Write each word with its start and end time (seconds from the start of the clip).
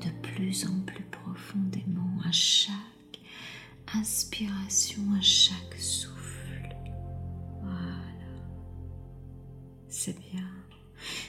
de 0.00 0.10
plus 0.22 0.66
en 0.66 0.80
plus 0.80 1.04
profondément 1.04 2.20
à 2.24 2.32
chaque 2.32 2.74
inspiration, 3.94 5.02
à 5.16 5.20
chaque 5.20 5.74
souffle. 5.78 6.74
Voilà. 7.62 8.04
C'est 9.88 10.18
bien. 10.18 10.48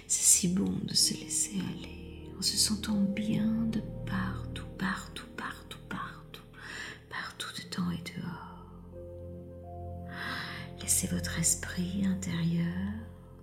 C'est 0.07 0.24
si 0.24 0.47
bon 0.50 0.72
de 0.84 0.94
se 0.94 1.13
laisser 1.13 1.59
aller 1.59 2.31
en 2.38 2.41
se 2.41 2.57
sentant 2.57 3.00
bien 3.02 3.47
de 3.72 3.81
partout, 4.06 4.66
partout, 4.78 5.28
partout, 5.38 5.80
partout, 5.88 6.42
partout 7.10 7.50
dedans 7.62 7.92
et 7.92 8.19
dehors. 8.19 8.65
Laissez 10.81 11.07
votre 11.07 11.38
esprit 11.39 12.06
intérieur 12.06 12.65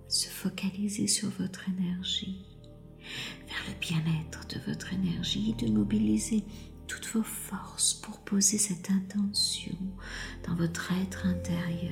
se 0.09 0.27
focaliser 0.29 1.07
sur 1.07 1.29
votre 1.31 1.67
énergie, 1.69 2.45
vers 3.47 3.63
le 3.67 3.79
bien-être 3.79 4.47
de 4.47 4.59
votre 4.71 4.76
de 5.35 5.67
mobiliser 5.69 6.45
toutes 6.87 7.07
vos 7.07 7.23
forces 7.23 7.93
pour 7.95 8.19
poser 8.19 8.57
cette 8.57 8.89
intention 8.89 9.75
dans 10.47 10.55
votre 10.55 10.93
être 10.93 11.25
intérieur. 11.25 11.91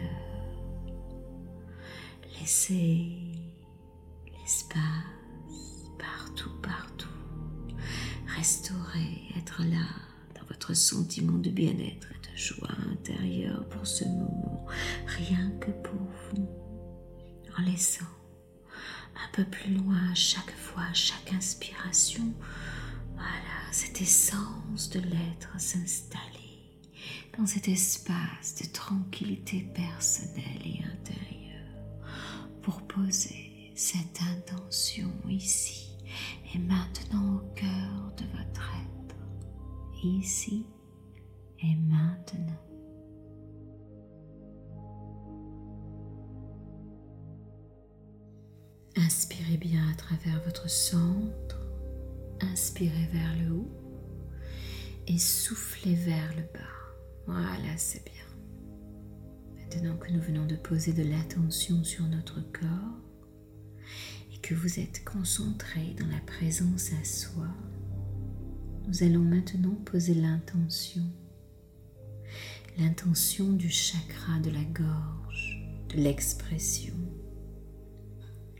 Laissez 2.40 3.12
l'espace 4.32 4.80
partout, 6.00 6.50
partout. 6.62 7.10
Restaurer, 8.38 9.22
être 9.38 9.64
là 9.64 9.86
dans 10.40 10.46
votre 10.48 10.74
sentiment 10.74 11.38
de 11.38 11.50
bien-être 11.50 12.08
et 12.12 12.32
de 12.32 12.38
joie 12.38 12.70
intérieure 12.90 13.68
pour 13.68 13.86
ce 13.86 14.06
moment, 14.06 14.66
rien 15.08 15.52
que 15.60 15.72
pour 15.72 16.08
vous 16.32 16.48
en 17.58 17.62
laissant 17.64 18.06
un 19.16 19.30
peu 19.34 19.44
plus 19.44 19.74
loin 19.74 20.14
chaque 20.14 20.56
fois, 20.56 20.86
chaque 20.94 21.34
inspiration, 21.34 22.34
voilà, 23.16 23.72
cette 23.72 24.02
essence 24.02 24.90
de 24.90 25.00
l'être 25.00 25.60
s'installer 25.60 26.80
dans 27.38 27.46
cet 27.46 27.68
espace 27.68 28.56
de 28.62 28.68
tranquillité 28.72 29.62
personnelle 29.74 30.62
et 30.64 30.82
intérieure 30.84 31.36
pour 32.62 32.82
poser 32.84 33.72
cette 33.76 34.22
intention 34.22 35.12
ici 35.30 35.98
et 36.54 36.60
maintenant 36.60 37.36
au 37.36 37.54
cœur 37.56 38.14
de 38.18 38.38
votre 38.38 38.72
être, 39.10 39.16
ici 40.04 40.66
et 41.60 41.76
maintenant. 41.76 42.62
Inspirez 48.98 49.58
bien 49.58 49.90
à 49.92 49.96
travers 49.96 50.42
votre 50.46 50.70
centre, 50.70 51.45
inspirez 52.52 53.08
vers 53.12 53.36
le 53.44 53.54
haut 53.54 53.72
et 55.08 55.18
soufflez 55.18 55.96
vers 55.96 56.36
le 56.36 56.44
bas. 56.54 56.76
Voilà, 57.28 57.78
c'est 57.78 58.04
bien. 58.06 58.14
Maintenant 59.58 59.98
que 59.98 60.12
nous 60.12 60.22
venons 60.22 60.46
de 60.46 60.56
poser 60.56 60.94
de 60.94 61.04
l'attention 61.04 61.84
sur 61.84 62.06
notre 62.06 62.42
corps 62.52 63.02
et 64.34 64.38
que 64.38 64.54
vous 64.54 64.80
êtes 64.80 65.04
concentré 65.04 65.96
dans 66.00 66.08
la 66.08 66.20
présence 66.22 66.92
à 66.94 67.04
soi, 67.04 67.48
nous 68.88 69.04
allons 69.04 69.24
maintenant 69.24 69.76
poser 69.86 70.14
l'intention. 70.14 71.04
L'intention 72.78 73.54
du 73.54 73.70
chakra 73.70 74.40
de 74.40 74.50
la 74.52 74.64
gorge, 74.64 75.66
de 75.90 75.96
l'expression, 75.96 76.96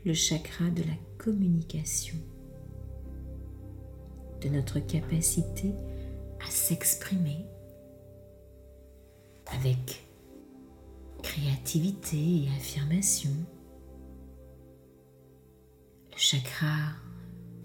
le 0.04 0.14
chakra 0.14 0.70
de 0.70 0.82
la 0.82 0.96
communication, 1.18 2.16
de 4.40 4.48
notre 4.48 4.80
capacité 4.80 5.74
à 6.46 6.50
s'exprimer 6.50 7.46
avec 9.46 10.04
créativité 11.22 12.16
et 12.16 12.48
affirmation. 12.56 13.30
Le 16.12 16.18
chakra 16.18 16.92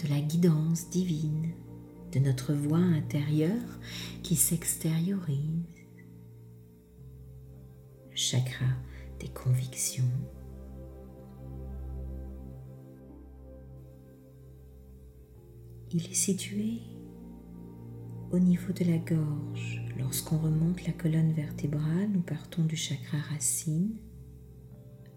de 0.03 0.09
la 0.09 0.19
guidance 0.19 0.89
divine, 0.89 1.53
de 2.11 2.19
notre 2.19 2.53
voix 2.53 2.77
intérieure 2.77 3.79
qui 4.23 4.35
s'extériorise. 4.35 5.65
Le 8.09 8.15
chakra 8.15 8.65
des 9.19 9.29
convictions. 9.29 10.03
Il 15.93 16.05
est 16.05 16.13
situé 16.13 16.79
au 18.31 18.39
niveau 18.39 18.71
de 18.71 18.85
la 18.85 18.97
gorge. 18.97 19.81
Lorsqu'on 19.99 20.37
remonte 20.37 20.85
la 20.87 20.93
colonne 20.93 21.33
vertébrale, 21.33 22.09
nous 22.13 22.21
partons 22.21 22.63
du 22.63 22.77
chakra 22.77 23.17
racine, 23.33 23.97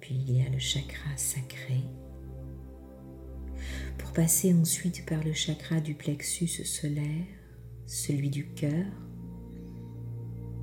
puis 0.01 0.17
il 0.17 0.33
y 0.33 0.43
a 0.43 0.49
le 0.51 0.59
chakra 0.59 1.17
sacré, 1.17 1.81
pour 3.99 4.13
passer 4.13 4.53
ensuite 4.53 5.07
par 5.07 5.23
le 5.23 5.33
chakra 5.33 5.81
du 5.81 5.95
plexus 5.95 6.49
solaire, 6.65 7.27
celui 7.87 8.29
du 8.29 8.49
cœur, 8.55 8.87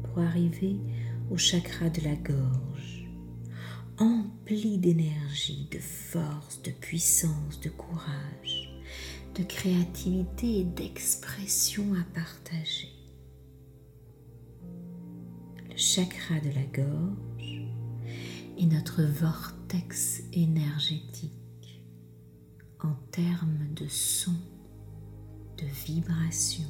pour 0.03 0.19
arriver 0.19 0.75
au 1.29 1.37
chakra 1.37 1.89
de 1.89 2.01
la 2.01 2.15
gorge, 2.15 3.07
empli 3.97 4.77
d'énergie, 4.77 5.69
de 5.71 5.79
force, 5.79 6.61
de 6.63 6.71
puissance, 6.71 7.61
de 7.61 7.69
courage 7.69 8.70
de 9.35 9.43
créativité 9.43 10.59
et 10.59 10.63
d'expression 10.63 11.93
à 11.93 12.03
partager. 12.13 12.89
Le 15.69 15.77
chakra 15.77 16.39
de 16.39 16.49
la 16.49 16.65
gorge 16.65 17.65
est 18.57 18.65
notre 18.65 19.03
vortex 19.03 20.23
énergétique 20.33 21.31
en 22.81 22.93
termes 23.11 23.73
de 23.73 23.87
son, 23.87 24.35
de 25.57 25.65
vibration 25.85 26.67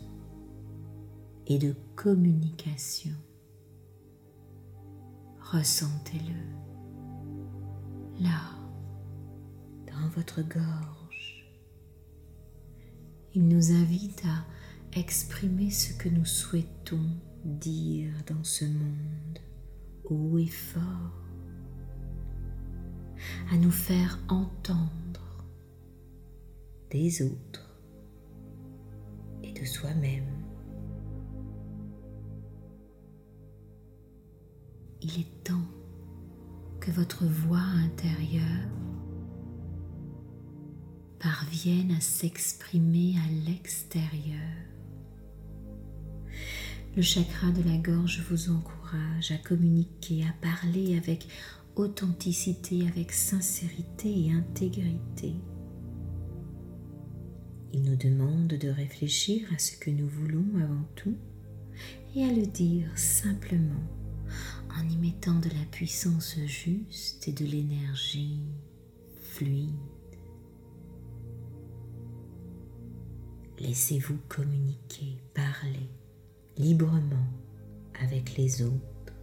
et 1.48 1.58
de 1.58 1.76
communication. 1.96 3.16
Ressentez-le 5.42 6.36
là, 8.24 8.56
dans 9.88 10.08
votre 10.10 10.42
gorge 10.44 11.01
il 13.34 13.48
nous 13.48 13.72
invite 13.72 14.24
à 14.26 15.00
exprimer 15.00 15.70
ce 15.72 15.94
que 15.94 16.10
nous 16.10 16.26
souhaitons 16.26 17.06
dire 17.46 18.12
dans 18.28 18.44
ce 18.44 18.66
monde 18.66 19.40
haut 20.06 20.38
et 20.38 20.48
fort, 20.48 21.24
à 23.52 23.58
nous 23.58 23.72
faire 23.72 24.20
entendre 24.28 25.46
des 26.90 27.22
autres 27.22 27.80
et 29.44 29.54
de 29.54 29.66
soi-même. 29.66 30.26
Il 35.02 35.22
est 35.22 35.44
temps 35.44 35.68
que 36.80 36.92
votre 36.92 37.26
voix 37.26 37.60
intérieure 37.60 38.68
parviennent 41.22 41.92
à 41.92 42.02
s'exprimer 42.02 43.16
à 43.18 43.48
l'extérieur. 43.48 44.42
Le 46.96 47.02
chakra 47.02 47.52
de 47.52 47.62
la 47.70 47.78
gorge 47.78 48.22
vous 48.30 48.50
encourage 48.50 49.32
à 49.32 49.38
communiquer, 49.38 50.24
à 50.24 50.34
parler 50.42 50.98
avec 50.98 51.28
authenticité, 51.76 52.88
avec 52.88 53.12
sincérité 53.12 54.26
et 54.26 54.32
intégrité. 54.32 55.36
Il 57.72 57.84
nous 57.84 57.96
demande 57.96 58.48
de 58.48 58.70
réfléchir 58.70 59.48
à 59.54 59.60
ce 59.60 59.78
que 59.78 59.92
nous 59.92 60.08
voulons 60.08 60.46
avant 60.56 60.88
tout 60.96 61.16
et 62.16 62.26
à 62.26 62.34
le 62.34 62.48
dire 62.48 62.90
simplement 62.98 63.88
en 64.76 64.90
y 64.90 64.98
mettant 64.98 65.40
de 65.40 65.50
la 65.50 65.66
puissance 65.72 66.38
juste 66.48 67.28
et 67.28 67.32
de 67.32 67.46
l'énergie 67.46 68.42
fluide. 69.22 70.01
Laissez-vous 73.62 74.18
communiquer, 74.28 75.22
parler 75.36 75.88
librement 76.58 77.28
avec 78.04 78.36
les 78.36 78.64
autres. 78.64 79.14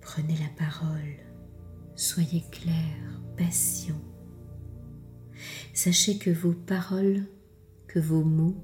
Prenez 0.00 0.34
la 0.36 0.48
parole, 0.58 1.14
soyez 1.94 2.42
clair, 2.50 3.20
patient. 3.36 4.00
Sachez 5.72 6.18
que 6.18 6.30
vos 6.30 6.54
paroles, 6.54 7.22
que 7.86 8.00
vos 8.00 8.24
mots 8.24 8.56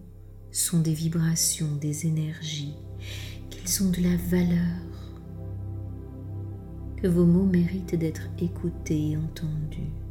sont 0.50 0.80
des 0.80 0.94
vibrations, 0.94 1.76
des 1.76 2.06
énergies, 2.06 2.74
qu'ils 3.50 3.84
ont 3.84 3.90
de 3.90 4.00
la 4.00 4.16
valeur, 4.16 4.82
que 6.96 7.06
vos 7.06 7.26
mots 7.26 7.46
méritent 7.46 7.94
d'être 7.94 8.28
écoutés 8.40 9.10
et 9.10 9.16
entendus. 9.16 10.01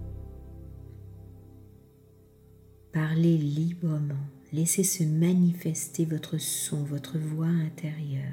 Parlez 2.94 3.38
librement, 3.38 4.28
laissez 4.52 4.84
se 4.84 5.04
manifester 5.04 6.04
votre 6.04 6.38
son, 6.38 6.84
votre 6.84 7.18
voix 7.18 7.48
intérieure. 7.48 8.24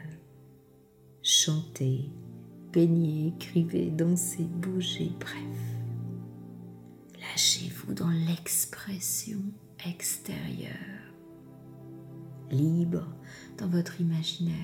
Chantez, 1.22 2.10
peignez, 2.72 3.28
écrivez, 3.28 3.90
dansez, 3.90 4.42
bougez, 4.42 5.12
bref. 5.20 5.68
Lâchez-vous 7.20 7.94
dans 7.94 8.10
l'expression 8.10 9.38
extérieure, 9.86 10.74
libre 12.50 13.06
dans 13.58 13.68
votre 13.68 14.00
imaginaire. 14.00 14.56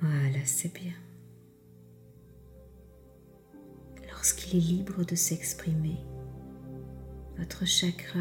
Voilà, 0.00 0.44
c'est 0.44 0.72
bien. 0.72 0.92
Lorsqu'il 4.44 4.58
est 4.58 4.76
libre 4.76 5.04
de 5.04 5.14
s'exprimer, 5.14 5.96
votre 7.38 7.64
chakra 7.64 8.18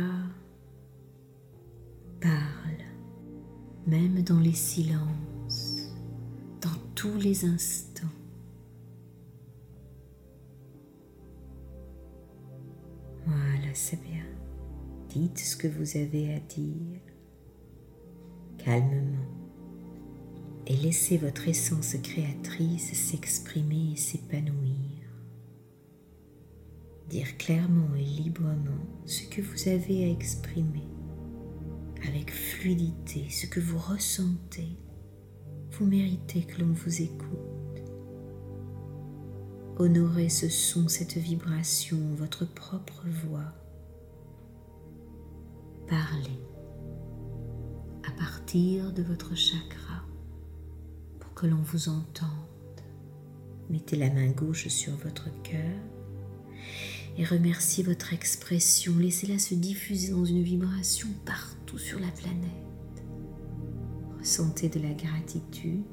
parle, 2.21 2.83
même 3.85 4.21
dans 4.23 4.39
les 4.39 4.53
silences, 4.53 5.91
dans 6.61 6.79
tous 6.95 7.17
les 7.17 7.45
instants. 7.45 8.07
Voilà, 13.25 13.73
c'est 13.73 14.01
bien. 14.01 14.25
Dites 15.09 15.39
ce 15.39 15.55
que 15.55 15.67
vous 15.67 15.97
avez 15.97 16.35
à 16.35 16.39
dire 16.39 16.99
calmement 18.57 19.27
et 20.65 20.75
laissez 20.77 21.17
votre 21.17 21.47
essence 21.49 21.95
créatrice 22.01 22.93
s'exprimer 22.93 23.93
et 23.93 23.97
s'épanouir 23.97 24.62
dire 27.13 27.37
clairement 27.37 27.93
et 27.95 28.03
librement 28.03 28.87
ce 29.05 29.21
que 29.27 29.39
vous 29.39 29.69
avez 29.69 30.05
à 30.05 30.09
exprimer, 30.09 30.87
avec 32.07 32.33
fluidité, 32.33 33.29
ce 33.29 33.45
que 33.45 33.59
vous 33.59 33.77
ressentez. 33.77 34.79
Vous 35.73 35.85
méritez 35.85 36.41
que 36.41 36.59
l'on 36.59 36.73
vous 36.73 37.03
écoute. 37.03 37.83
Honorez 39.77 40.29
ce 40.29 40.49
son, 40.49 40.87
cette 40.87 41.17
vibration, 41.17 41.99
votre 42.15 42.51
propre 42.51 43.05
voix. 43.27 43.53
Parlez 45.87 46.39
à 48.07 48.11
partir 48.13 48.91
de 48.91 49.03
votre 49.03 49.35
chakra 49.35 50.01
pour 51.19 51.35
que 51.35 51.45
l'on 51.45 51.61
vous 51.61 51.89
entende. 51.89 52.29
Mettez 53.69 53.97
la 53.97 54.09
main 54.09 54.31
gauche 54.31 54.67
sur 54.67 54.93
votre 54.95 55.29
cœur 55.43 55.79
et 57.17 57.25
remerciez 57.25 57.83
votre 57.83 58.13
expression. 58.13 58.93
Laissez-la 58.97 59.39
se 59.39 59.53
diffuser 59.53 60.11
dans 60.11 60.25
une 60.25 60.43
vibration 60.43 61.07
partout 61.25 61.77
sur 61.77 61.99
la 61.99 62.09
planète. 62.09 63.03
Ressentez 64.19 64.69
de 64.69 64.79
la 64.79 64.93
gratitude 64.93 65.83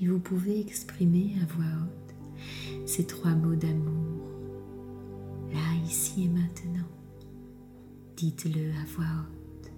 et 0.00 0.06
vous 0.06 0.18
pouvez 0.18 0.60
exprimer 0.60 1.34
à 1.42 1.46
voix 1.54 1.64
haute 1.64 2.86
ces 2.86 3.06
trois 3.06 3.30
mots 3.30 3.54
d'amour, 3.54 4.26
là, 5.52 5.86
ici 5.86 6.24
et 6.24 6.28
maintenant. 6.28 6.88
Dites-le 8.16 8.70
à 8.70 8.84
voix 8.96 9.04
haute. 9.04 9.70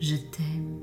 Je 0.00 0.16
t'aime 0.16 0.78